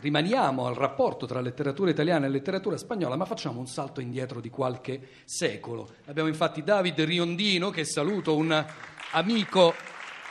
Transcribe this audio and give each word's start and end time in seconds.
rimaniamo 0.00 0.66
al 0.66 0.74
rapporto 0.74 1.26
tra 1.26 1.40
letteratura 1.40 1.90
italiana 1.90 2.26
e 2.26 2.30
letteratura 2.30 2.76
spagnola, 2.76 3.16
ma 3.16 3.24
facciamo 3.24 3.60
un 3.60 3.66
salto 3.66 4.00
indietro 4.00 4.40
di 4.40 4.50
qualche 4.50 5.00
secolo. 5.24 5.88
Abbiamo 6.06 6.28
infatti 6.28 6.62
David 6.62 7.00
Riondino, 7.00 7.70
che 7.70 7.84
saluto, 7.84 8.36
un 8.36 8.64
amico 9.12 9.74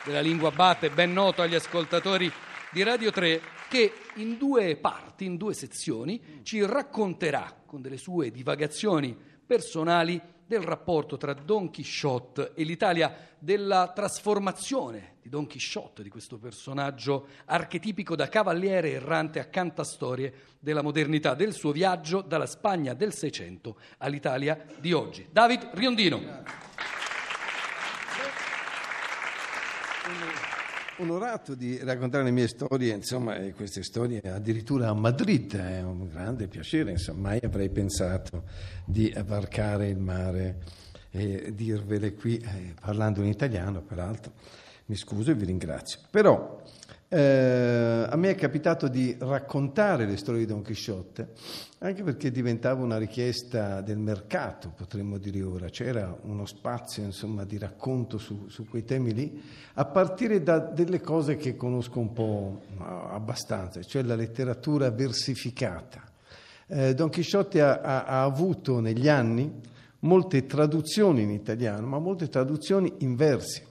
della 0.06 0.22
lingua 0.22 0.52
batte, 0.52 0.90
ben 0.90 1.14
noto 1.14 1.42
agli 1.42 1.56
ascoltatori 1.56 2.32
di 2.72 2.84
Radio 2.84 3.12
3, 3.12 3.42
che 3.70 3.94
in 4.16 4.38
due 4.38 4.76
parti, 4.76 5.26
in 5.26 5.38
due 5.38 5.54
sezioni, 5.54 6.42
ci 6.44 6.66
racconterà 6.66 7.62
con 7.66 7.82
delle 7.82 7.98
sue 7.98 8.32
divagazioni 8.32 9.16
personali 9.46 10.20
del 10.50 10.64
rapporto 10.64 11.16
tra 11.16 11.34
Don 11.34 11.70
Quixote 11.70 12.54
e 12.56 12.64
l'Italia, 12.64 13.16
della 13.38 13.92
trasformazione 13.94 15.18
di 15.22 15.30
Don 15.30 15.46
Quixote, 15.46 16.02
di 16.02 16.10
questo 16.10 16.40
personaggio 16.40 17.28
archetipico 17.46 18.16
da 18.16 18.28
cavaliere 18.30 18.94
errante 18.94 19.40
a 19.40 19.46
cantastorie 19.46 20.34
della 20.58 20.82
modernità, 20.82 21.36
del 21.36 21.54
suo 21.54 21.72
viaggio 21.72 22.22
dalla 22.22 22.48
Spagna 22.48 22.96
del 22.96 23.14
Seicento 23.14 23.78
all'Italia 24.00 24.66
di 24.80 24.92
oggi. 24.92 25.28
David 25.32 25.70
Riondino. 25.74 26.42
Onorato 31.00 31.56
di 31.56 31.78
raccontare 31.82 32.24
le 32.24 32.32
mie 32.32 32.48
storie, 32.48 32.94
insomma, 32.94 33.38
e 33.38 33.54
queste 33.54 33.84
storie 33.84 34.22
addirittura 34.22 34.90
a 34.90 34.94
Madrid, 34.94 35.56
è 35.56 35.82
un 35.82 36.08
grande 36.10 36.48
piacere, 36.48 36.92
insomma, 36.92 37.30
mai 37.30 37.40
avrei 37.42 37.70
pensato 37.70 38.44
di 38.86 39.14
varcare 39.26 39.88
il 39.88 39.98
mare 39.98 40.58
e 41.12 41.54
dirvele 41.56 42.14
qui, 42.14 42.38
eh, 42.38 42.74
parlando 42.80 43.22
in 43.22 43.30
italiano, 43.30 43.82
peraltro, 43.82 44.34
mi 44.86 44.96
scuso 44.96 45.32
e 45.32 45.36
vi 45.36 45.46
ringrazio. 45.46 46.00
Però 46.10 46.62
eh, 47.12 48.06
a 48.08 48.16
me 48.16 48.30
è 48.30 48.36
capitato 48.36 48.88
di 48.88 49.16
raccontare 49.18 50.06
le 50.06 50.16
storie 50.16 50.42
di 50.42 50.46
Don 50.46 50.62
Chisciotte, 50.62 51.30
anche 51.80 52.04
perché 52.04 52.30
diventava 52.30 52.84
una 52.84 53.00
richiesta 53.00 53.82
del 53.82 53.98
mercato, 53.98 54.72
potremmo 54.76 55.18
dire 55.18 55.42
ora, 55.42 55.70
c'era 55.70 56.16
uno 56.22 56.46
spazio 56.46 57.02
insomma, 57.02 57.46
di 57.46 57.58
racconto 57.58 58.20
su, 58.20 58.48
su, 58.50 58.68
quei 58.68 58.86
temi 58.86 59.14
lì, 59.14 59.42
a 59.74 59.86
partire 59.86 60.44
da 60.44 60.60
delle 60.60 61.02
cose 61.02 61.36
che 61.36 61.56
conosco 61.56 62.00
un 62.00 62.14
po' 62.14 62.62
abbastanza, 62.78 63.82
cioè 63.82 64.04
la 64.04 64.16
letteratura 64.16 64.92
versificata. 64.92 66.04
Eh, 66.68 66.94
Don 66.94 67.10
Chisciotte 67.10 67.60
ha, 67.60 67.80
ha, 67.80 68.04
ha 68.06 68.24
avuto 68.24 68.80
negli 68.80 69.10
anni 69.10 69.52
molte 70.02 70.46
traduzioni 70.46 71.24
in 71.24 71.32
italiano, 71.32 71.88
ma 71.88 71.98
molte 71.98 72.30
traduzioni 72.30 72.94
in 73.00 73.16
versi 73.16 73.66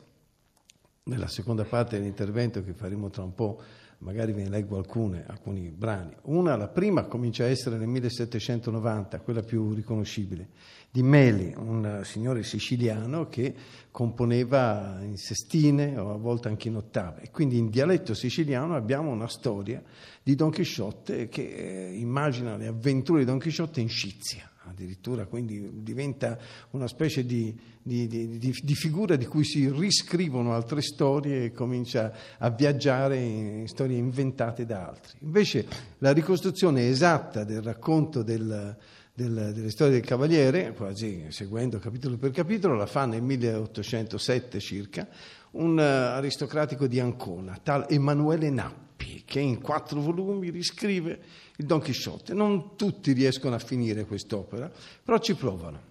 nella 1.08 1.26
seconda 1.26 1.64
parte 1.64 1.98
dell'intervento 1.98 2.62
che 2.62 2.72
faremo 2.72 3.10
tra 3.10 3.22
un 3.22 3.34
po', 3.34 3.60
magari 3.98 4.32
ve 4.32 4.42
ne 4.42 4.50
leggo 4.50 4.76
alcune, 4.76 5.24
alcuni 5.26 5.70
brani. 5.70 6.14
Una, 6.22 6.54
la 6.54 6.68
prima, 6.68 7.04
comincia 7.04 7.44
a 7.44 7.48
essere 7.48 7.76
nel 7.78 7.88
1790, 7.88 9.20
quella 9.20 9.42
più 9.42 9.72
riconoscibile, 9.72 10.48
di 10.90 11.02
Meli, 11.02 11.52
un 11.56 12.02
signore 12.04 12.42
siciliano 12.42 13.28
che 13.28 13.54
componeva 13.90 14.98
in 15.02 15.16
sestine 15.16 15.98
o 15.98 16.12
a 16.12 16.16
volte 16.16 16.48
anche 16.48 16.68
in 16.68 16.76
ottave. 16.76 17.28
Quindi 17.32 17.58
in 17.58 17.70
dialetto 17.70 18.14
siciliano 18.14 18.76
abbiamo 18.76 19.10
una 19.10 19.28
storia 19.28 19.82
di 20.22 20.34
Don 20.34 20.50
Chisciotte 20.50 21.28
che 21.28 21.88
eh, 21.88 21.98
immagina 21.98 22.56
le 22.56 22.66
avventure 22.66 23.20
di 23.20 23.24
Don 23.24 23.38
Chisciotte 23.38 23.80
in 23.80 23.88
Scizia 23.88 24.48
addirittura, 24.68 25.26
quindi 25.26 25.82
diventa 25.82 26.38
una 26.70 26.86
specie 26.86 27.24
di, 27.24 27.54
di, 27.82 28.06
di, 28.06 28.38
di, 28.38 28.74
figura 28.74 29.16
di 29.16 29.26
cui 29.26 29.44
si 29.44 29.70
riscrivono 29.70 30.54
altre 30.54 30.82
storie 30.82 31.44
e 31.44 31.52
comincia 31.52 32.12
a 32.38 32.50
viaggiare 32.50 33.18
in 33.18 33.68
storie 33.68 33.96
inventate 33.96 34.64
da 34.66 34.88
altri. 34.88 35.18
Invece 35.20 35.66
la 35.98 36.12
ricostruzione 36.12 36.88
esatta 36.88 37.44
del 37.44 37.62
racconto 37.62 38.22
del, 38.22 38.76
del, 39.14 39.52
delle 39.52 39.70
storie 39.70 39.94
del 39.94 40.04
Cavaliere, 40.04 40.72
quasi 40.74 41.26
seguendo 41.30 41.78
capitolo 41.78 42.16
per 42.16 42.30
capitolo, 42.30 42.74
la 42.74 42.86
fa 42.86 43.04
nel 43.04 43.22
1807 43.22 44.60
circa 44.60 45.08
un 45.52 45.78
aristocratico 45.78 46.86
di 46.86 47.00
Ancona, 47.00 47.58
tal 47.62 47.86
Emanuele 47.88 48.50
Nappi, 48.50 49.22
che 49.24 49.40
in 49.40 49.60
quattro 49.60 50.00
volumi 50.00 50.50
riscrive 50.50 51.20
il 51.56 51.66
Don 51.66 51.80
Chisciotte. 51.80 52.34
Non 52.34 52.76
tutti 52.76 53.12
riescono 53.12 53.54
a 53.54 53.58
finire 53.58 54.04
quest'opera, 54.04 54.70
però 55.02 55.18
ci 55.18 55.34
provano. 55.34 55.86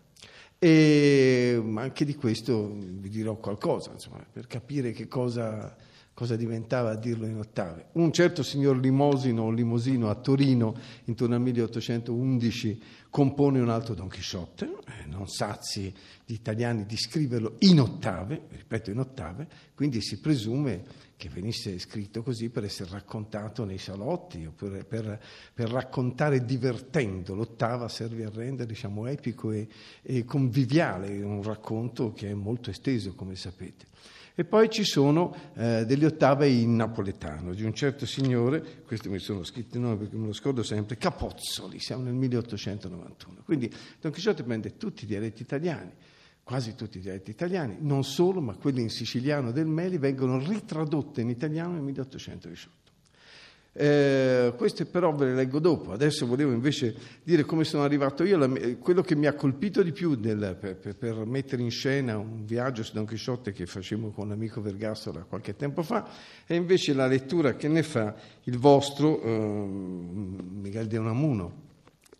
E 0.59 1.61
anche 1.75 2.03
di 2.03 2.15
questo 2.15 2.71
vi 2.73 3.09
dirò 3.09 3.35
qualcosa, 3.35 3.91
insomma, 3.91 4.25
per 4.31 4.47
capire 4.47 4.91
che 4.91 5.07
cosa, 5.07 5.75
cosa 6.17 6.35
diventava 6.35 6.89
a 6.89 6.95
dirlo 6.95 7.27
in 7.27 7.37
ottave. 7.37 7.89
Un 7.91 8.11
certo 8.11 8.41
signor 8.41 8.79
Limosino 8.79 9.43
o 9.43 9.51
Limosino 9.51 10.09
a 10.09 10.15
Torino, 10.15 10.75
intorno 11.03 11.35
al 11.35 11.41
1811, 11.41 12.81
compone 13.11 13.59
un 13.59 13.69
altro 13.69 13.93
Don 13.93 14.07
Chisciotte, 14.07 14.65
eh, 14.65 15.05
non 15.05 15.27
sazi 15.27 15.93
gli 16.25 16.33
italiani 16.33 16.87
di 16.87 16.97
scriverlo 16.97 17.57
in 17.59 17.81
ottave, 17.81 18.47
ripeto 18.49 18.89
in 18.89 18.97
ottave, 18.97 19.47
quindi 19.75 20.01
si 20.01 20.19
presume 20.19 20.83
che 21.15 21.29
venisse 21.29 21.77
scritto 21.77 22.23
così 22.23 22.49
per 22.49 22.63
essere 22.63 22.89
raccontato 22.89 23.63
nei 23.63 23.77
salotti, 23.77 24.43
oppure 24.43 24.85
per, 24.85 25.21
per 25.53 25.69
raccontare 25.69 26.43
divertendo. 26.43 27.35
L'ottava 27.35 27.87
serve 27.89 28.25
a 28.25 28.31
rendere 28.33 28.67
diciamo, 28.67 29.05
epico 29.05 29.51
e, 29.51 29.67
e 30.01 30.25
conviviale 30.25 31.21
un 31.21 31.43
racconto 31.43 32.11
che 32.11 32.31
è 32.31 32.33
molto 32.33 32.71
esteso, 32.71 33.13
come 33.13 33.35
sapete. 33.35 33.85
E 34.39 34.45
poi 34.45 34.69
ci 34.69 34.83
sono 34.83 35.35
eh, 35.55 35.83
delle 35.87 36.05
ottave 36.05 36.47
in 36.47 36.75
napoletano 36.75 37.55
di 37.55 37.63
un 37.63 37.73
certo 37.73 38.05
signore, 38.05 38.83
questo 38.85 39.09
mi 39.09 39.17
sono 39.17 39.43
scritto 39.43 39.79
nome 39.79 39.95
perché 39.95 40.15
me 40.15 40.27
lo 40.27 40.33
scordo 40.33 40.61
sempre, 40.61 40.95
Capozzoli, 40.95 41.79
siamo 41.79 42.03
nel 42.03 42.13
1891. 42.13 43.41
Quindi 43.43 43.73
Don 43.99 44.11
Chisciotte 44.11 44.43
prende 44.43 44.77
tutti 44.77 45.05
i 45.05 45.07
dialetti 45.07 45.41
italiani, 45.41 45.91
quasi 46.43 46.75
tutti 46.75 46.99
i 46.99 47.01
dialetti 47.01 47.31
italiani, 47.31 47.77
non 47.79 48.03
solo, 48.03 48.39
ma 48.39 48.53
quelli 48.53 48.81
in 48.81 48.91
siciliano 48.91 49.51
del 49.51 49.65
Meli 49.65 49.97
vengono 49.97 50.37
ritradotte 50.37 51.21
in 51.21 51.29
italiano 51.29 51.73
nel 51.73 51.81
1818. 51.81 52.86
Eh, 53.79 54.55
queste 54.57 54.85
però 54.85 55.13
ve 55.13 55.25
le 55.25 55.35
leggo 55.35 55.59
dopo, 55.59 55.91
adesso 55.91 56.25
volevo 56.25 56.51
invece 56.51 56.95
dire 57.21 57.43
come 57.43 57.63
sono 57.63 57.83
arrivato 57.83 58.23
io, 58.23 58.35
la, 58.35 58.49
quello 58.79 59.03
che 59.03 59.15
mi 59.15 59.27
ha 59.27 59.33
colpito 59.33 59.83
di 59.83 59.91
più 59.91 60.17
nel, 60.19 60.57
per, 60.59 60.77
per, 60.77 60.95
per, 60.95 61.25
mettere 61.25 61.61
in 61.61 61.69
scena 61.69 62.17
un 62.17 62.43
viaggio 62.43 62.81
su 62.81 62.93
Don 62.93 63.05
Chisciotte 63.05 63.51
che 63.51 63.67
facevamo 63.67 64.09
con 64.09 64.29
l'amico 64.29 64.61
Vergassola 64.61 65.25
qualche 65.29 65.55
tempo 65.55 65.83
fa, 65.83 66.09
è 66.47 66.55
invece 66.55 66.93
la 66.95 67.05
lettura 67.05 67.55
che 67.55 67.67
ne 67.67 67.83
fa 67.83 68.15
il 68.45 68.57
vostro 68.57 69.21
eh, 69.21 69.29
Miguel 69.29 70.87
de 70.87 70.97
Unamuno, 70.97 71.53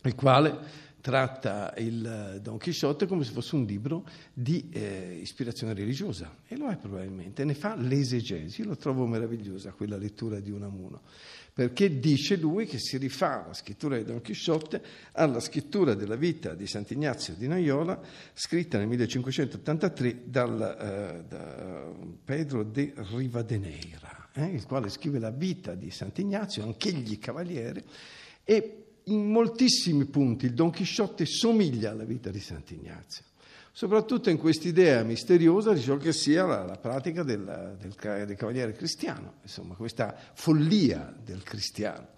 il 0.04 0.14
quale 0.14 0.60
tratta 1.02 1.74
il 1.78 2.40
Don 2.42 2.58
Chisciotte 2.58 3.06
come 3.06 3.24
se 3.24 3.32
fosse 3.32 3.56
un 3.56 3.66
libro 3.66 4.06
di 4.34 4.70
eh, 4.72 5.20
ispirazione 5.22 5.74
religiosa, 5.74 6.38
e 6.48 6.58
lo 6.58 6.70
è 6.70 6.78
probabilmente, 6.78 7.44
ne 7.44 7.54
fa 7.54 7.76
l'esegesi, 7.76 8.62
io 8.62 8.68
lo 8.68 8.76
trovo 8.76 9.06
meravigliosa 9.06 9.72
quella 9.72 9.98
lettura 9.98 10.40
di 10.40 10.52
Unamuno, 10.52 11.02
perché 11.54 12.00
dice 12.00 12.36
lui 12.36 12.66
che 12.66 12.78
si 12.78 12.98
rifà 12.98 13.46
la 13.48 13.54
scrittura 13.54 13.98
di 13.98 14.04
Don 14.04 14.22
Chisciotte 14.22 14.82
alla 15.14 15.40
scrittura 15.40 15.94
della 15.96 16.16
vita 16.16 16.54
di 16.54 16.68
Sant'Ignazio 16.68 17.34
di 17.36 17.48
Noiola, 17.48 18.00
scritta 18.34 18.78
nel 18.78 18.88
1583 18.88 20.22
dal, 20.26 20.62
eh, 20.62 21.24
da 21.28 21.94
Pedro 22.24 22.64
de 22.64 22.94
Rivadeneira, 22.96 24.30
eh, 24.34 24.46
il 24.46 24.66
quale 24.66 24.90
scrive 24.90 25.20
la 25.20 25.32
vita 25.32 25.74
di 25.74 25.90
Sant'Ignazio, 25.90 26.64
anch'egli 26.64 27.18
cavaliere, 27.18 27.84
e 28.44 28.87
in 29.08 29.30
moltissimi 29.30 30.06
punti 30.06 30.46
il 30.46 30.54
Don 30.54 30.72
Chisciotte 30.72 31.26
somiglia 31.26 31.92
alla 31.92 32.04
vita 32.04 32.30
di 32.30 32.40
Sant'Ignazio, 32.40 33.24
soprattutto 33.72 34.30
in 34.30 34.38
quest'idea 34.38 35.04
misteriosa 35.04 35.74
di 35.74 35.82
ciò 35.82 35.98
che 35.98 36.14
sia 36.14 36.46
la, 36.46 36.64
la 36.66 36.78
pratica 36.78 37.24
del, 37.24 37.78
del, 37.80 38.26
del, 38.26 38.36
cavaliere 38.36 38.74
cristiano, 38.74 39.36
insomma, 39.42 39.76
questa 39.76 40.16
follia 40.34 41.16
del 41.24 41.44
cristiano. 41.44 42.16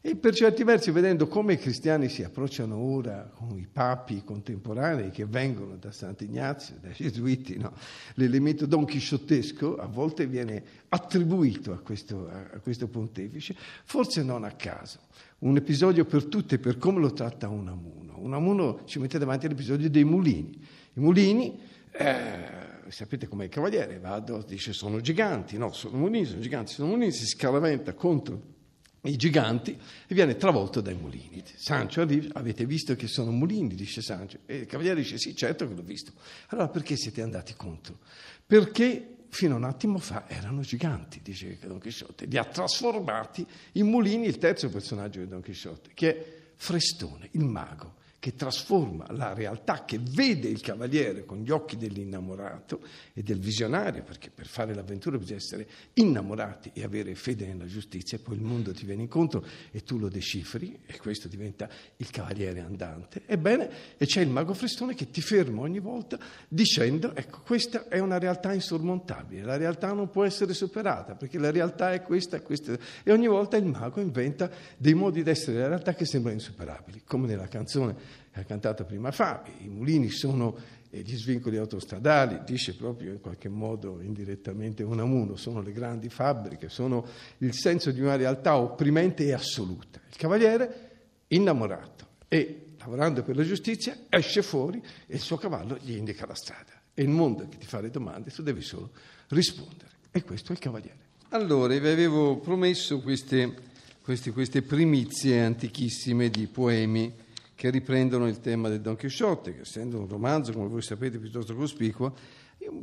E 0.00 0.14
per 0.14 0.32
certi 0.32 0.62
versi, 0.62 0.92
vedendo 0.92 1.26
come 1.26 1.54
i 1.54 1.58
cristiani 1.58 2.08
si 2.08 2.22
approcciano 2.22 2.76
ora 2.76 3.28
con 3.34 3.58
i 3.58 3.66
papi 3.66 4.22
contemporanei 4.22 5.10
che 5.10 5.26
vengono 5.26 5.74
da 5.74 5.90
Sant'Ignazio, 5.90 6.76
dai 6.80 6.94
gesuiti, 6.94 7.58
no? 7.58 7.72
l'elemento 8.14 8.64
don 8.66 8.84
chisciottesco 8.84 9.76
a 9.76 9.86
volte 9.86 10.28
viene 10.28 10.62
attribuito 10.90 11.72
a 11.72 11.78
questo, 11.80 12.30
a 12.30 12.60
questo 12.60 12.86
pontefice, 12.86 13.56
forse 13.82 14.22
non 14.22 14.44
a 14.44 14.52
caso 14.52 15.00
un 15.38 15.56
episodio 15.56 16.04
per 16.04 16.26
tutte 16.26 16.60
per 16.60 16.78
come 16.78 17.00
lo 17.00 17.12
tratta 17.12 17.48
Unamuno. 17.48 18.18
Unamuno 18.18 18.82
ci 18.84 19.00
mette 19.00 19.18
davanti 19.18 19.46
all'episodio 19.46 19.90
dei 19.90 20.04
mulini. 20.04 20.64
I 20.94 21.00
mulini, 21.00 21.60
eh, 21.90 22.86
sapete 22.86 23.26
com'è 23.26 23.44
il 23.44 23.50
cavaliere, 23.50 23.98
vado, 23.98 24.44
dice 24.46 24.72
sono 24.72 25.00
giganti, 25.00 25.58
no, 25.58 25.72
sono 25.72 25.98
mulini, 25.98 26.24
sono 26.24 26.40
giganti, 26.40 26.72
sono 26.72 26.88
mulini, 26.90 27.10
si 27.10 27.26
scaraventa 27.26 27.94
contro 27.94 28.56
i 29.02 29.16
giganti 29.16 29.78
e 30.06 30.14
viene 30.14 30.36
travolto 30.36 30.80
dai 30.80 30.94
mulini. 30.94 31.42
Sancio 31.54 32.00
arriva, 32.02 32.38
avete 32.38 32.66
visto 32.66 32.94
che 32.96 33.06
sono 33.06 33.30
mulini, 33.30 33.74
dice 33.74 34.02
Sancio. 34.02 34.40
E 34.46 34.58
il 34.58 34.66
cavaliere 34.66 35.00
dice 35.00 35.18
sì, 35.18 35.34
certo 35.36 35.66
che 35.68 35.74
l'ho 35.74 35.82
visto. 35.82 36.12
Allora 36.48 36.68
perché 36.68 36.96
siete 36.96 37.22
andati 37.22 37.54
contro? 37.54 37.98
Perché 38.46 39.16
fino 39.30 39.54
a 39.54 39.58
un 39.58 39.64
attimo 39.64 39.98
fa 39.98 40.24
erano 40.26 40.62
giganti, 40.62 41.20
dice 41.22 41.58
Don 41.60 41.78
Chisciotte, 41.78 42.26
li 42.26 42.38
ha 42.38 42.44
trasformati 42.44 43.46
in 43.72 43.86
mulini 43.86 44.26
il 44.26 44.38
terzo 44.38 44.68
personaggio 44.68 45.20
di 45.20 45.28
Don 45.28 45.42
Chisciotte, 45.42 45.90
che 45.94 46.16
è 46.16 46.36
Frestone, 46.56 47.28
il 47.32 47.44
mago 47.44 47.97
che 48.18 48.34
trasforma 48.34 49.06
la 49.10 49.32
realtà, 49.32 49.84
che 49.84 50.00
vede 50.02 50.48
il 50.48 50.60
cavaliere 50.60 51.24
con 51.24 51.38
gli 51.42 51.50
occhi 51.50 51.76
dell'innamorato 51.76 52.80
e 53.14 53.22
del 53.22 53.38
visionario, 53.38 54.02
perché 54.02 54.30
per 54.30 54.46
fare 54.46 54.74
l'avventura 54.74 55.18
bisogna 55.18 55.36
essere 55.36 55.68
innamorati 55.94 56.72
e 56.74 56.82
avere 56.82 57.14
fede 57.14 57.46
nella 57.46 57.66
giustizia, 57.66 58.18
e 58.18 58.20
poi 58.20 58.34
il 58.34 58.42
mondo 58.42 58.72
ti 58.72 58.84
viene 58.84 59.02
incontro 59.02 59.44
e 59.70 59.82
tu 59.84 59.98
lo 59.98 60.08
decifri 60.08 60.80
e 60.84 60.98
questo 60.98 61.28
diventa 61.28 61.68
il 61.96 62.10
cavaliere 62.10 62.60
andante. 62.60 63.22
Ebbene, 63.24 63.96
e 63.96 64.06
c'è 64.06 64.20
il 64.20 64.30
mago 64.30 64.52
Frestone 64.52 64.94
che 64.94 65.10
ti 65.10 65.20
ferma 65.20 65.60
ogni 65.60 65.78
volta 65.78 66.18
dicendo, 66.48 67.14
ecco, 67.14 67.42
questa 67.44 67.86
è 67.86 68.00
una 68.00 68.18
realtà 68.18 68.52
insormontabile, 68.52 69.42
la 69.42 69.56
realtà 69.56 69.92
non 69.92 70.10
può 70.10 70.24
essere 70.24 70.54
superata, 70.54 71.14
perché 71.14 71.38
la 71.38 71.52
realtà 71.52 71.92
è 71.92 72.02
questa 72.02 72.40
questa. 72.40 72.76
E 73.04 73.12
ogni 73.12 73.28
volta 73.28 73.56
il 73.56 73.66
mago 73.66 74.00
inventa 74.00 74.50
dei 74.76 74.94
modi 74.94 75.22
di 75.22 75.30
essere 75.30 75.58
la 75.58 75.68
realtà 75.68 75.94
che 75.94 76.04
sembrano 76.04 76.36
insuperabili, 76.36 77.02
come 77.04 77.26
nella 77.26 77.46
canzone 77.46 78.16
ha 78.32 78.44
cantato 78.44 78.84
prima 78.84 79.10
Fabi, 79.10 79.50
i 79.64 79.68
mulini 79.68 80.10
sono 80.10 80.56
gli 80.90 81.16
svincoli 81.16 81.56
autostradali, 81.58 82.40
dice 82.46 82.74
proprio 82.74 83.12
in 83.12 83.20
qualche 83.20 83.48
modo 83.48 84.00
indirettamente 84.00 84.82
Unamuno, 84.82 85.36
sono 85.36 85.60
le 85.60 85.72
grandi 85.72 86.08
fabbriche, 86.08 86.68
sono 86.68 87.06
il 87.38 87.52
senso 87.52 87.90
di 87.90 88.00
una 88.00 88.16
realtà 88.16 88.56
opprimente 88.56 89.24
e 89.24 89.32
assoluta. 89.32 90.00
Il 90.08 90.16
cavaliere 90.16 90.90
innamorato 91.28 92.06
e 92.28 92.74
lavorando 92.78 93.22
per 93.22 93.36
la 93.36 93.44
giustizia 93.44 93.98
esce 94.08 94.42
fuori 94.42 94.82
e 95.06 95.14
il 95.14 95.20
suo 95.20 95.36
cavallo 95.36 95.76
gli 95.80 95.92
indica 95.92 96.26
la 96.26 96.34
strada. 96.34 96.72
È 96.94 97.02
il 97.02 97.08
mondo 97.10 97.46
che 97.48 97.58
ti 97.58 97.66
fa 97.66 97.80
le 97.80 97.90
domande, 97.90 98.30
tu 98.30 98.42
devi 98.42 98.62
solo 98.62 98.90
rispondere. 99.28 99.90
E 100.10 100.22
questo 100.24 100.52
è 100.52 100.54
il 100.54 100.60
cavaliere. 100.60 101.06
Allora, 101.30 101.76
vi 101.78 101.86
avevo 101.86 102.38
promesso 102.38 103.00
queste, 103.00 103.54
queste, 104.00 104.32
queste 104.32 104.62
primizie 104.62 105.42
antichissime 105.42 106.30
di 106.30 106.46
poemi 106.46 107.12
che 107.58 107.70
riprendono 107.70 108.28
il 108.28 108.38
tema 108.38 108.68
del 108.68 108.80
Don 108.80 108.94
Chisciotte, 108.94 109.52
che 109.52 109.60
essendo 109.62 109.98
un 109.98 110.06
romanzo, 110.06 110.52
come 110.52 110.68
voi 110.68 110.80
sapete, 110.80 111.18
piuttosto 111.18 111.56
cospicuo, 111.56 112.14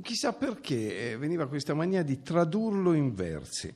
chissà 0.02 0.34
perché 0.34 1.12
eh, 1.12 1.18
veniva 1.18 1.48
questa 1.48 1.74
mania 1.74 2.04
di 2.04 2.22
tradurlo 2.22 2.92
in 2.92 3.16
versi. 3.16 3.74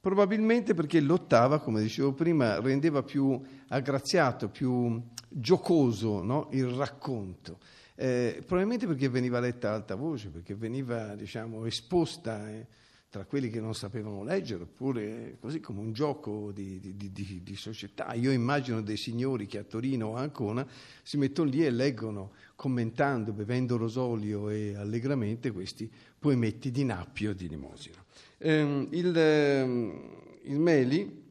Probabilmente 0.00 0.72
perché 0.72 1.00
l'ottava, 1.00 1.58
come 1.58 1.82
dicevo 1.82 2.14
prima, 2.14 2.60
rendeva 2.60 3.02
più 3.02 3.38
aggraziato, 3.68 4.48
più 4.48 4.98
giocoso 5.28 6.22
no? 6.22 6.48
il 6.52 6.68
racconto. 6.68 7.58
Eh, 7.94 8.42
probabilmente 8.46 8.86
perché 8.86 9.10
veniva 9.10 9.40
letta 9.40 9.68
a 9.68 9.74
alta 9.74 9.96
voce, 9.96 10.30
perché 10.30 10.54
veniva 10.54 11.14
diciamo, 11.14 11.66
esposta 11.66 12.48
eh, 12.48 12.66
tra 13.10 13.24
quelli 13.24 13.48
che 13.48 13.60
non 13.60 13.74
sapevano 13.74 14.22
leggere, 14.22 14.64
oppure 14.64 15.38
così 15.40 15.60
come 15.60 15.80
un 15.80 15.92
gioco 15.92 16.52
di, 16.52 16.78
di, 16.78 17.10
di, 17.10 17.40
di, 17.42 17.56
società. 17.56 18.12
Io 18.12 18.30
immagino 18.30 18.82
dei 18.82 18.98
signori 18.98 19.46
che 19.46 19.58
a 19.58 19.62
Torino 19.62 20.08
o 20.08 20.16
a 20.16 20.20
Ancona 20.20 20.66
si 21.02 21.16
mettono 21.16 21.48
lì 21.48 21.64
e 21.64 21.70
leggono, 21.70 22.32
commentando, 22.54 23.32
bevendo 23.32 23.78
rosolio 23.78 24.50
e 24.50 24.74
allegramente 24.74 25.50
questi 25.52 25.90
poemetti 26.18 26.70
di 26.70 26.84
Nappio 26.84 27.32
di 27.32 27.48
Limosino. 27.48 28.04
Eh, 28.36 28.86
il, 28.90 29.16
eh, 29.16 30.40
il, 30.42 30.58
Meli, 30.58 31.24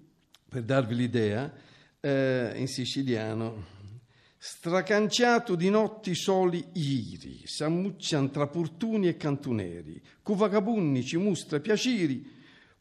per 0.49 0.63
darvi 0.63 0.95
l'idea, 0.95 1.53
eh, 1.99 2.53
in 2.55 2.67
siciliano 2.67 3.75
Stracanciato 4.39 5.55
di 5.55 5.69
notti 5.71 6.13
soli 6.13 6.63
iri, 6.73 7.41
s'ammuccian 7.45 8.29
tra 8.29 8.45
portuni 8.45 9.07
e 9.07 9.17
cantuneri, 9.17 9.99
cu 10.21 10.35
vagabunni 10.35 11.03
ci 11.03 11.17
mustra 11.17 11.59
piaciri, 11.59 12.35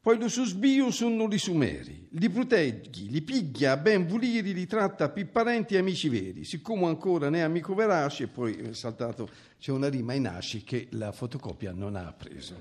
poi 0.06 0.18
lo 0.18 0.28
susbio 0.28 0.90
sono 0.90 1.26
li 1.26 1.38
sumeri, 1.38 2.08
li 2.10 2.28
proteggi, 2.28 3.10
li 3.10 3.22
piglia 3.22 3.72
a 3.72 3.76
ben 3.78 4.06
voliri, 4.06 4.52
li 4.52 4.66
tratta 4.66 5.08
più 5.08 5.30
parenti 5.30 5.74
e 5.74 5.78
amici 5.78 6.10
veri, 6.10 6.44
siccome 6.44 6.86
ancora 6.86 7.30
ne 7.30 7.38
è 7.38 7.40
amico 7.40 7.74
verace, 7.74 8.24
e 8.24 8.28
poi 8.28 8.54
è 8.54 8.72
saltato, 8.74 9.28
c'è 9.58 9.72
una 9.72 9.88
rima 9.88 10.12
in 10.12 10.28
asci 10.28 10.62
che 10.62 10.88
la 10.90 11.10
fotocopia 11.10 11.72
non 11.72 11.96
ha 11.96 12.12
preso. 12.12 12.54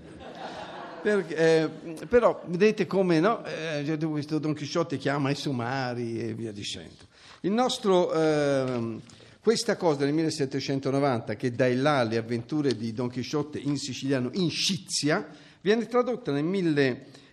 Per, 1.04 1.26
eh, 1.30 1.70
però 2.08 2.42
vedete 2.48 2.88
come 2.88 3.20
no? 3.20 3.44
eh, 3.46 3.98
questo 4.10 4.40
Don 4.40 4.54
Chisciotte 4.54 4.98
chiama 4.98 5.30
i 5.30 5.36
somari 5.36 6.20
e 6.20 6.34
via 6.34 6.52
dicendo. 6.52 7.14
Nostro, 7.54 8.14
eh, 8.14 9.00
questa 9.42 9.76
cosa 9.78 10.00
del 10.00 10.14
1790 10.14 11.36
che 11.36 11.52
dà 11.52 11.68
il 11.68 11.82
là 11.82 12.00
alle 12.00 12.18
avventure 12.18 12.76
di 12.76 12.94
Don 12.94 13.10
Chisciotte 13.10 13.60
in 13.60 13.78
siciliano 13.78 14.30
in 14.34 14.50
Scizia 14.50 15.28
viene 15.62 15.86
tradotta 15.86 16.32
nel 16.32 16.44
1818 16.44 17.25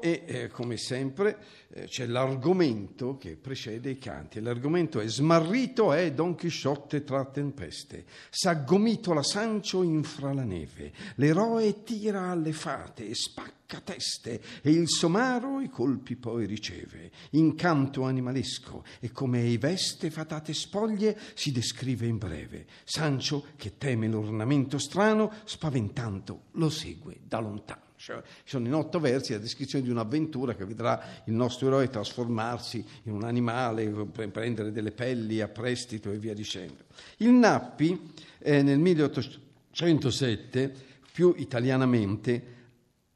e 0.00 0.22
eh, 0.26 0.48
come 0.48 0.78
sempre 0.78 1.38
eh, 1.68 1.84
c'è 1.84 2.06
l'argomento 2.06 3.18
che 3.18 3.36
precede 3.36 3.90
i 3.90 3.98
canti. 3.98 4.40
L'argomento 4.40 5.00
è 5.00 5.06
smarrito 5.06 5.92
è 5.92 6.12
Don 6.12 6.34
Chisciotte 6.34 7.04
tra 7.04 7.26
tempeste, 7.26 8.06
s'aggomitola 8.30 9.22
Sancio 9.22 9.82
infra 9.82 10.32
la 10.32 10.44
neve, 10.44 10.92
l'eroe 11.16 11.82
tira 11.82 12.30
alle 12.30 12.52
fate 12.52 13.06
e 13.06 13.14
spacca 13.14 13.80
teste 13.80 14.40
e 14.62 14.70
il 14.70 14.88
somaro 14.88 15.60
i 15.60 15.68
colpi 15.68 16.16
poi 16.16 16.46
riceve. 16.46 17.10
Incanto 17.32 18.04
animalesco 18.04 18.82
e 18.98 19.12
come 19.12 19.42
ei 19.42 19.58
veste 19.58 20.10
fatate 20.10 20.54
spoglie 20.54 21.18
si 21.34 21.52
descrive 21.52 22.06
in 22.06 22.16
breve. 22.16 22.64
Sancio 22.84 23.48
che 23.56 23.76
teme 23.76 24.08
l'ornamento 24.08 24.78
strano, 24.78 25.30
spaventando 25.44 26.44
lo 26.52 26.70
segue 26.70 27.18
da 27.22 27.40
lontano. 27.40 27.87
Cioè, 27.98 28.22
sono 28.44 28.64
in 28.66 28.74
otto 28.74 29.00
versi 29.00 29.32
la 29.32 29.38
descrizione 29.38 29.84
di 29.84 29.90
un'avventura 29.90 30.54
che 30.54 30.64
vedrà 30.64 31.22
il 31.24 31.34
nostro 31.34 31.66
eroe 31.66 31.88
trasformarsi 31.90 32.84
in 33.02 33.12
un 33.12 33.24
animale, 33.24 33.90
prendere 34.30 34.70
delle 34.70 34.92
pelli 34.92 35.40
a 35.40 35.48
prestito 35.48 36.12
e 36.12 36.18
via 36.18 36.32
dicendo. 36.32 36.84
Il 37.16 37.30
Nappi 37.30 38.12
eh, 38.38 38.62
nel 38.62 38.78
1807, 38.78 40.72
più 41.12 41.34
italianamente, 41.36 42.54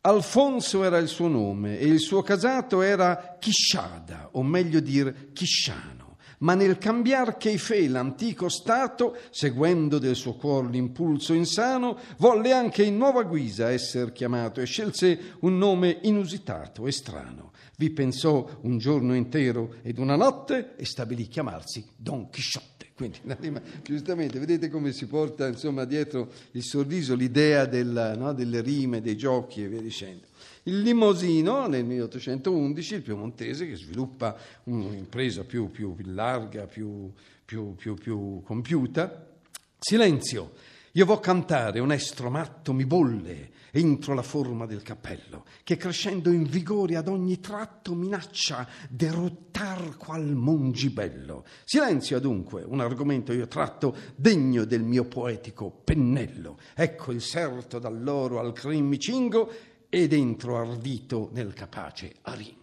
Alfonso 0.01 0.83
era 0.83 0.99
il 0.99 1.07
suo 1.07 1.29
nome 1.29 1.79
e 1.79 1.87
il 1.87 2.01
suo 2.01 2.23
casato 2.23 2.83
era 2.83 3.37
Chisciada, 3.39 4.31
o 4.33 4.43
meglio 4.43 4.81
dire 4.81 5.29
Chisciano 5.33 6.02
ma 6.43 6.55
nel 6.55 6.79
cambiar 6.79 7.37
che 7.37 7.57
fe 7.59 7.89
l'antico 7.89 8.49
Stato, 8.49 9.17
seguendo 9.31 9.99
del 9.99 10.15
suo 10.15 10.35
cuor 10.35 10.69
l'impulso 10.69 11.33
insano, 11.33 11.99
volle 12.19 12.53
anche 12.53 12.83
in 12.83 12.97
nuova 12.97 13.23
guisa 13.23 13.71
essere 13.71 14.13
chiamato 14.13 14.61
e 14.61 14.67
scelse 14.67 15.37
un 15.41 15.57
nome 15.59 15.99
inusitato 16.03 16.87
e 16.87 16.93
strano. 16.93 17.51
Vi 17.77 17.91
pensò 17.91 18.49
un 18.63 18.79
giorno 18.79 19.15
intero 19.15 19.77
ed 19.83 19.99
una 19.99 20.17
notte 20.17 20.75
e 20.77 20.85
stabilì 20.85 21.27
chiamarsi 21.27 21.85
Don 21.97 22.29
Chisciotte. 22.31 22.91
Quindi, 22.95 23.19
giustamente, 23.83 24.39
vedete 24.39 24.69
come 24.69 24.93
si 24.93 25.07
porta 25.07 25.47
insomma, 25.47 25.85
dietro 25.85 26.31
il 26.53 26.63
sorriso 26.63 27.15
l'idea 27.15 27.65
del, 27.65 28.15
no, 28.17 28.33
delle 28.33 28.61
rime, 28.61 29.01
dei 29.01 29.17
giochi 29.17 29.63
e 29.63 29.69
via 29.69 29.81
dicendo. 29.81 30.27
Il 30.65 30.81
Limosino 30.83 31.67
nel 31.67 31.85
1811, 31.85 32.95
il 32.95 33.03
piemontese, 33.03 33.67
che 33.67 33.75
sviluppa 33.75 34.37
un'impresa 34.65 35.43
più, 35.43 35.71
più 35.71 35.97
larga, 36.05 36.67
più, 36.67 37.13
più, 37.45 37.75
più 37.75 38.43
compiuta. 38.45 39.27
Silenzio, 39.77 40.53
io 40.93 41.05
vo 41.05 41.19
cantare, 41.19 41.81
un 41.81 41.91
estro 41.91 42.31
matto 42.31 42.73
mi 42.73 42.87
bolle 42.87 43.51
entro 43.73 44.13
la 44.13 44.23
forma 44.23 44.67
del 44.67 44.83
cappello, 44.83 45.45
che 45.65 45.77
crescendo 45.77 46.31
in 46.31 46.45
vigore 46.45 46.97
ad 46.97 47.09
ogni 47.09 47.41
tratto 47.41 47.95
minaccia 47.95 48.69
derottar 48.89 49.97
qual 49.97 50.27
mongibello. 50.27 51.45
Silenzio 51.65 52.19
adunque, 52.19 52.63
un 52.65 52.81
argomento 52.81 53.33
io 53.33 53.49
tratto 53.49 53.97
degno 54.15 54.65
del 54.65 54.83
mio 54.83 55.05
poetico 55.07 55.71
pennello. 55.71 56.59
Ecco 56.75 57.13
il 57.13 57.23
serto 57.23 57.79
dall'oro 57.79 58.39
al 58.39 58.53
crin 58.53 58.87
mi 58.87 58.99
cingo 58.99 59.51
e 59.95 60.09
dentro 60.09 60.57
ardito 60.57 61.29
nel 61.35 61.53
capace 61.53 62.15
aringo. 62.23 62.61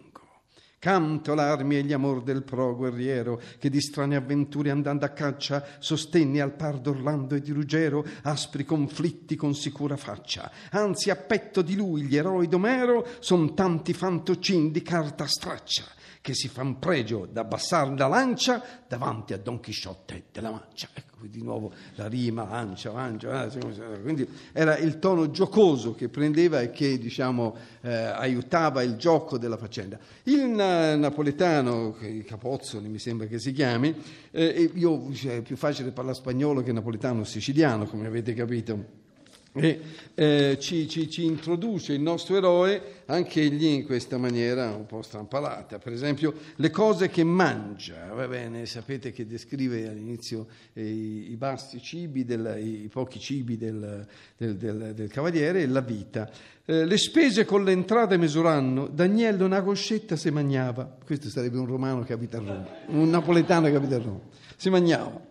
Canto 0.79 1.35
l'armi 1.35 1.77
e 1.77 1.83
gli 1.83 1.93
amor 1.93 2.23
del 2.23 2.41
pro 2.41 2.75
guerriero, 2.75 3.39
che 3.59 3.69
di 3.69 3.79
strane 3.79 4.15
avventure 4.15 4.71
andando 4.71 5.05
a 5.05 5.09
caccia 5.09 5.63
sostenne 5.77 6.41
al 6.41 6.55
par 6.55 6.79
d'Orlando 6.79 7.35
e 7.35 7.41
di 7.41 7.51
Ruggero 7.51 8.03
aspri 8.23 8.65
conflitti 8.65 9.35
con 9.35 9.53
sicura 9.53 9.95
faccia. 9.95 10.49
Anzi, 10.71 11.11
a 11.11 11.17
petto 11.17 11.61
di 11.61 11.75
lui 11.75 12.01
gli 12.01 12.15
eroi 12.15 12.47
d'Omero 12.47 13.05
son 13.19 13.53
tanti 13.53 13.93
fantocin 13.93 14.71
di 14.71 14.81
carta 14.81 15.27
straccia 15.27 15.83
che 16.21 16.33
si 16.33 16.47
fan 16.47 16.79
pregio 16.79 17.27
d'abbassare 17.27 17.95
la 17.95 18.07
lancia 18.07 18.63
davanti 18.87 19.33
a 19.33 19.37
Don 19.37 19.59
Chisciotte 19.59 20.25
della 20.31 20.49
Mancia. 20.49 20.89
Di 21.21 21.41
nuovo 21.41 21.71
la 21.95 22.07
rima, 22.07 22.47
lancia, 22.47 22.91
lancia, 22.91 23.51
eh, 23.51 24.01
quindi 24.01 24.27
era 24.51 24.77
il 24.77 24.99
tono 24.99 25.31
giocoso 25.31 25.93
che 25.93 26.07
prendeva 26.07 26.61
e 26.61 26.71
che 26.71 26.97
diciamo, 26.97 27.55
eh, 27.81 27.93
aiutava 27.93 28.81
il 28.83 28.95
gioco 28.95 29.37
della 29.37 29.57
faccenda. 29.57 29.99
Il 30.23 30.47
na- 30.47 30.95
napoletano, 30.95 31.95
Capozzoli 32.25 32.87
mi 32.87 32.99
sembra 32.99 33.27
che 33.27 33.39
si 33.39 33.51
chiami, 33.51 33.93
eh, 34.31 34.71
io 34.73 35.13
cioè, 35.13 35.37
è 35.37 35.41
più 35.41 35.57
facile 35.57 35.91
parlare 35.91 36.15
spagnolo 36.15 36.61
che 36.61 36.71
napoletano 36.71 37.23
siciliano, 37.23 37.85
come 37.85 38.07
avete 38.07 38.33
capito 38.33 39.07
e 39.53 39.81
eh, 40.13 40.57
ci, 40.59 40.87
ci, 40.87 41.09
ci, 41.09 41.25
introduce 41.25 41.93
il 41.93 42.01
nostro 42.01 42.37
eroe 42.37 43.01
anche 43.05 43.41
egli 43.41 43.65
in 43.65 43.85
questa 43.85 44.17
maniera 44.17 44.75
un 44.75 44.85
po' 44.85 45.01
strampalata. 45.01 45.79
Per 45.79 45.91
esempio, 45.91 46.33
le 46.55 46.69
cose 46.69 47.09
che 47.09 47.23
mangia, 47.23 48.13
va 48.13 48.27
bene, 48.27 48.65
sapete 48.67 49.11
che 49.11 49.25
descrive 49.25 49.87
all'inizio 49.87 50.47
eh, 50.73 50.83
i, 50.83 51.31
i, 51.31 51.35
basti 51.35 51.81
cibi, 51.81 52.25
del, 52.25 52.59
i, 52.61 52.87
pochi 52.89 53.19
cibi 53.19 53.57
del, 53.57 54.05
del, 54.37 54.55
del, 54.93 55.09
cavaliere 55.09 55.63
e 55.63 55.67
la 55.67 55.81
vita. 55.81 56.29
Eh, 56.65 56.85
le 56.85 56.97
spese 56.97 57.45
con 57.45 57.63
le 57.63 57.71
entrate 57.71 58.17
misuranno, 58.17 58.87
Daniello 58.87 59.45
una 59.45 59.63
coscetta 59.63 60.15
si 60.15 60.29
mangiava, 60.29 60.97
questo 61.03 61.29
sarebbe 61.29 61.57
un 61.57 61.65
romano 61.65 62.03
che 62.03 62.13
abita 62.13 62.37
a 62.37 62.41
Roma, 62.41 62.67
un 62.87 63.09
napoletano 63.09 63.67
che 63.67 63.75
abita 63.75 63.95
a 63.95 63.99
Roma, 63.99 64.21
si 64.55 64.69
mangiava 64.69 65.27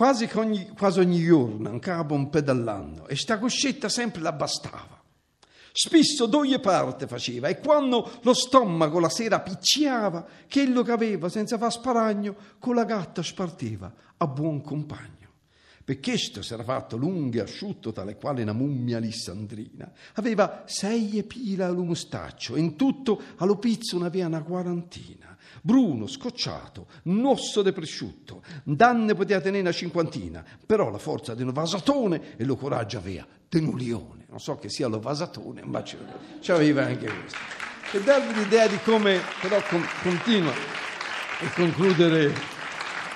quasi 0.00 0.30
ogni, 0.36 0.70
quasi 0.70 0.98
ogni 1.00 1.22
giorno, 1.22 1.68
un 1.68 1.78
capo 1.78 2.14
un 2.14 2.30
pedallando, 2.30 3.06
e 3.06 3.16
sta 3.16 3.38
coscetta 3.38 3.90
sempre 3.90 4.22
la 4.22 4.32
bastava. 4.32 4.98
Spesso 5.72 6.24
due 6.24 6.58
parte 6.58 7.06
faceva 7.06 7.48
e 7.48 7.60
quando 7.60 8.10
lo 8.22 8.32
stomaco 8.32 8.98
la 8.98 9.10
sera 9.10 9.40
picciava, 9.40 10.24
quello 10.50 10.80
che 10.80 10.92
aveva 10.92 11.28
senza 11.28 11.58
far 11.58 11.70
sparagno, 11.70 12.34
con 12.58 12.76
la 12.76 12.84
gatta 12.84 13.22
spartiva 13.22 13.92
a 14.16 14.26
buon 14.26 14.62
compagno. 14.62 15.19
Per 15.90 15.98
questo 15.98 16.40
si 16.40 16.52
era 16.52 16.62
fatto 16.62 16.96
lungo 16.96 17.38
e 17.38 17.40
asciutto, 17.40 17.90
tale 17.90 18.14
quale 18.14 18.42
una 18.42 18.52
mummia 18.52 18.98
alessandrina. 18.98 19.90
Aveva 20.14 20.62
sei 20.64 21.20
pila 21.24 21.66
allo 21.66 21.82
mustaccio 21.82 22.54
e 22.54 22.60
in 22.60 22.76
tutto 22.76 23.20
allo 23.38 23.56
pizzo 23.56 23.98
ne 23.98 24.06
aveva 24.06 24.28
una 24.28 24.44
quarantina. 24.44 25.36
Bruno, 25.60 26.06
scocciato, 26.06 26.86
un 27.06 27.24
osso 27.24 27.62
de 27.62 27.72
prosciutto, 27.72 28.44
danne 28.62 29.14
poteva 29.14 29.40
tenere 29.40 29.62
una 29.62 29.72
cinquantina, 29.72 30.44
però 30.64 30.90
la 30.90 30.98
forza 30.98 31.34
di 31.34 31.42
un 31.42 31.50
vasatone 31.50 32.36
e 32.36 32.44
lo 32.44 32.54
coraggio 32.54 32.98
aveva 32.98 33.26
di 33.48 33.58
un 33.58 33.76
lione. 33.76 34.26
Non 34.28 34.38
so 34.38 34.58
che 34.58 34.68
sia 34.68 34.86
lo 34.86 35.00
vasatone, 35.00 35.64
ma 35.64 35.82
c'aveva 36.40 36.84
anche 36.84 37.06
questo. 37.06 37.38
Per 37.90 38.02
darvi 38.02 38.32
l'idea 38.40 38.68
di 38.68 38.78
come 38.84 39.18
però 39.40 39.60
con, 39.68 39.84
continua 40.04 40.52
e 40.52 41.50
concludere 41.52 42.58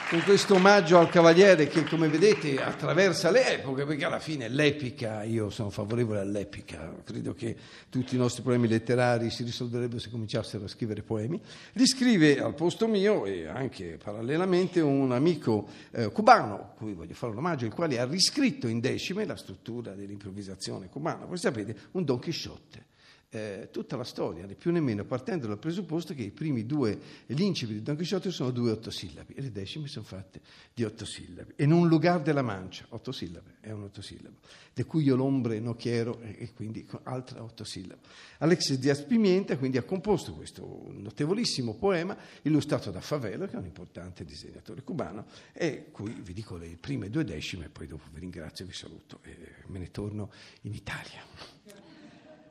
con 0.09 0.23
questo 0.23 0.55
omaggio 0.55 0.99
al 0.99 1.09
Cavaliere 1.09 1.67
che, 1.67 1.85
come 1.85 2.09
vedete, 2.09 2.63
attraversa 2.63 3.31
le 3.31 3.55
epoche, 3.55 3.87
perché 3.87 4.05
alla 4.05 4.19
fine 4.19 4.49
l'epica, 4.49 5.23
io 5.23 5.49
sono 5.51 5.71
favorevole 5.71 6.21
all'epica, 6.21 6.95
credo 7.03 7.33
che 7.33 7.57
tutti 7.89 8.15
i 8.15 8.19
nostri 8.19 8.43
problemi 8.43 8.69
letterari 8.69 9.31
si 9.31 9.45
risolverebbero 9.45 9.99
se 9.99 10.11
cominciassero 10.11 10.65
a 10.65 10.69
scrivere 10.69 11.03
poemi, 11.03 11.41
li 11.73 11.87
scrive 11.87 12.39
al 12.39 12.55
posto 12.55 12.87
mio 12.87 13.25
e 13.25 13.47
anche 13.47 13.99
parallelamente 14.03 14.81
un 14.81 15.13
amico 15.13 15.69
eh, 15.93 16.11
cubano, 16.11 16.75
cui 16.77 16.93
voglio 16.93 17.15
fare 17.15 17.33
un 17.33 17.39
omaggio, 17.39 17.65
il 17.65 17.73
quale 17.73 17.99
ha 17.99 18.05
riscritto 18.05 18.69
in 18.69 18.81
decime 18.81 19.25
la 19.25 19.37
struttura 19.37 19.95
dell'improvvisazione 19.95 20.89
cubana, 20.89 21.25
voi 21.25 21.39
sapete, 21.39 21.75
un 21.93 22.05
Don 22.05 22.19
Chisciotte 22.19 22.93
eh, 23.35 23.69
tutta 23.73 23.97
la 23.97 24.05
storia, 24.05 24.47
né 24.47 24.55
più 24.55 24.71
né 24.71 24.81
meno, 24.81 25.05
partendo 25.05 25.49
dal 25.49 25.59
presupposto 25.59 26.15
che 26.15 26.23
i 26.23 26.31
primi 26.31 26.67
due, 26.67 26.99
l'incipit 27.27 27.75
di 27.75 27.83
Don 27.83 27.97
Chisciotte 27.97 28.31
sono 28.31 28.51
due 28.51 28.71
ottosillabi 28.71 29.35
e 29.35 29.43
le 29.43 29.51
decime 29.51 29.89
sono 29.89 30.05
fatte 30.05 30.41
di 30.73 30.85
ottosillabi. 30.85 31.55
E 31.57 31.65
un 31.65 31.89
lugar 31.89 32.23
della 32.23 32.43
mancia, 32.43 32.87
ottosillabe, 32.91 33.57
è 33.61 33.73
un 33.73 33.83
ottosillabo, 33.85 34.37
de 34.73 34.85
cui 34.85 35.03
io 35.03 35.17
l'ombre 35.17 35.59
no 35.59 35.75
quiero 35.75 36.21
e 36.21 36.53
quindi 36.55 36.87
altra 37.03 37.43
ottosillaba. 37.43 38.01
Alexis 38.39 38.79
Diaz 38.79 39.03
Pimienta 39.03 39.59
quindi 39.59 39.79
ha 39.79 39.83
composto 39.83 40.33
questo 40.35 40.87
notevolissimo 40.93 41.75
poema 41.75 42.17
illustrato 42.43 42.93
da 42.93 43.01
Favela, 43.01 43.47
che 43.47 43.55
è 43.55 43.59
un 43.59 43.65
importante 43.65 44.25
disegnatore 44.25 44.83
cubano, 44.83 45.27
e 45.53 45.89
cui 45.91 46.13
vi 46.23 46.33
dico 46.33 46.57
le 46.57 46.77
prime 46.81 47.11
due 47.11 47.25
decime 47.25 47.65
e 47.65 47.69
poi 47.69 47.89
dopo 47.89 48.05
vi 48.13 48.21
ringrazio, 48.21 48.65
vi 48.65 48.73
saluto 48.73 49.19
e 49.23 49.37
me 49.67 49.81
ne 49.81 49.91
torno 49.91 50.31
in 50.63 50.75
Italia. 50.75 51.94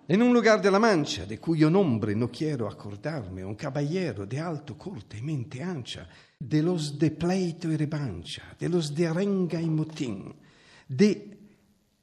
En 0.05 0.21
un 0.21 0.33
lugar 0.33 0.61
de 0.61 0.69
la 0.69 0.79
Mancha, 0.79 1.25
de 1.25 1.39
cuyo 1.39 1.69
nombre 1.69 2.13
no 2.13 2.29
quiero 2.29 2.67
acordarme, 2.67 3.45
un 3.45 3.55
caballero 3.55 4.25
de 4.25 4.37
alto 4.37 4.77
corte 4.77 5.17
y 5.17 5.21
mente 5.21 5.63
ancha, 5.63 6.05
de 6.37 6.61
los 6.61 6.99
de 6.99 7.11
pleito 7.11 7.71
y 7.71 7.77
revancha, 7.77 8.53
de 8.59 8.67
los 8.67 8.93
de 8.93 9.07
arenga 9.07 9.61
y 9.61 9.69
motín, 9.69 10.35
de 10.89 11.39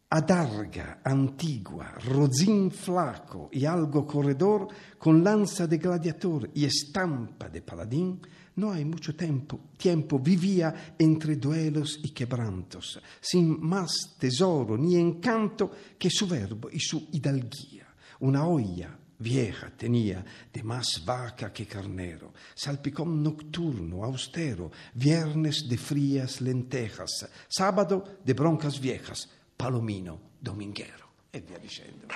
adarga 0.08 1.02
antigua, 1.04 1.92
rosín 2.08 2.70
flaco 2.70 3.50
y 3.52 3.66
algo 3.66 4.06
corredor, 4.06 4.68
con 4.98 5.22
lanza 5.22 5.66
de 5.66 5.76
gladiator 5.76 6.50
y 6.54 6.64
estampa 6.64 7.50
de 7.50 7.60
paladín, 7.60 8.18
no 8.56 8.72
hay 8.72 8.86
mucho 8.86 9.14
tiempo, 9.14 9.60
tiempo 9.76 10.18
vivía 10.18 10.94
entre 10.98 11.36
duelos 11.36 12.00
y 12.02 12.12
quebrantos, 12.12 12.98
sin 13.20 13.60
más 13.60 14.16
tesoro 14.18 14.78
ni 14.78 14.96
encanto 14.96 15.70
que 15.98 16.08
su 16.08 16.26
verbo 16.26 16.70
y 16.72 16.80
su 16.80 17.08
hidalguía. 17.12 17.89
Una 18.20 18.46
olla 18.46 18.96
vieja 19.18 19.70
tenía, 19.76 20.24
de 20.52 20.62
más 20.62 21.02
vaca 21.04 21.52
que 21.52 21.66
carnero, 21.66 22.32
salpicón 22.54 23.22
nocturno, 23.22 24.04
austero, 24.04 24.70
viernes 24.94 25.68
de 25.68 25.76
frías 25.76 26.40
lentejas, 26.40 27.28
sábado 27.48 28.18
de 28.24 28.32
broncas 28.32 28.80
viejas, 28.80 29.28
palomino 29.56 30.20
dominguero, 30.40 31.06
e 31.32 31.40
via 31.40 31.58
dicendo. 31.58 32.08